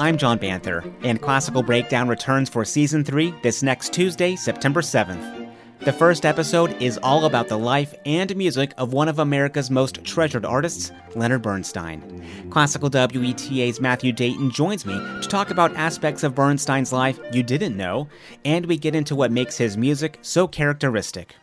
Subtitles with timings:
[0.00, 5.52] I'm John Banther, and Classical Breakdown returns for Season 3 this next Tuesday, September 7th.
[5.80, 10.04] The first episode is all about the life and music of one of America's most
[10.04, 12.24] treasured artists, Leonard Bernstein.
[12.48, 17.76] Classical WETA's Matthew Dayton joins me to talk about aspects of Bernstein's life you didn't
[17.76, 18.06] know,
[18.44, 21.34] and we get into what makes his music so characteristic.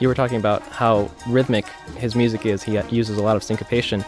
[0.00, 1.64] You were talking about how rhythmic
[1.96, 2.62] his music is.
[2.62, 4.04] He uses a lot of syncopation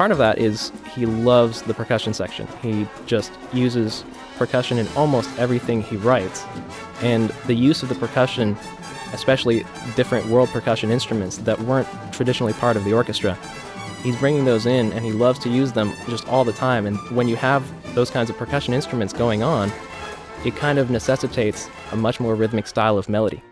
[0.00, 2.48] part of that is he loves the percussion section.
[2.62, 4.02] He just uses
[4.38, 6.42] percussion in almost everything he writes.
[7.02, 8.56] And the use of the percussion,
[9.12, 13.36] especially different world percussion instruments that weren't traditionally part of the orchestra,
[14.02, 16.86] he's bringing those in and he loves to use them just all the time.
[16.86, 17.62] And when you have
[17.94, 19.70] those kinds of percussion instruments going on,
[20.46, 23.42] it kind of necessitates a much more rhythmic style of melody.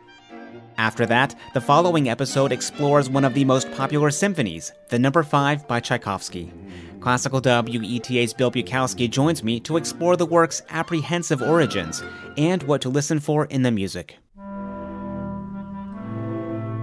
[0.79, 5.67] After that, the following episode explores one of the most popular symphonies, the number 5
[5.67, 6.53] by Tchaikovsky.
[7.01, 12.01] Classical WETA's Bill Bukowski joins me to explore the work's apprehensive origins
[12.37, 14.19] and what to listen for in the music.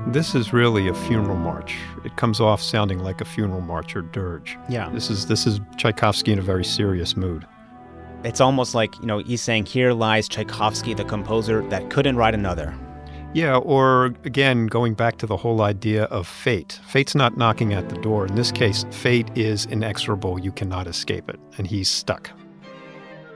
[0.07, 1.77] This is really a funeral march.
[2.03, 4.57] It comes off sounding like a funeral march or dirge.
[4.67, 4.89] Yeah.
[4.89, 7.47] This is this is Tchaikovsky in a very serious mood.
[8.25, 12.33] It's almost like, you know, he's saying here lies Tchaikovsky, the composer that couldn't write
[12.33, 12.77] another.
[13.35, 16.79] Yeah, or again, going back to the whole idea of fate.
[16.87, 18.25] Fate's not knocking at the door.
[18.25, 20.39] In this case, fate is inexorable.
[20.39, 21.37] You cannot escape it.
[21.57, 22.31] And he's stuck.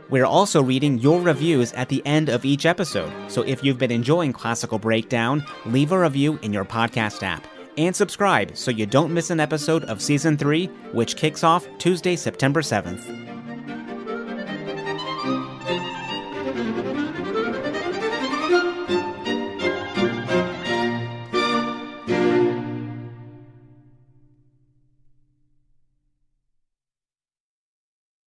[0.09, 3.11] We're also reading your reviews at the end of each episode.
[3.28, 7.45] So if you've been enjoying Classical Breakdown, leave a review in your podcast app.
[7.78, 12.16] And subscribe so you don't miss an episode of Season 3, which kicks off Tuesday,
[12.16, 13.38] September 7th.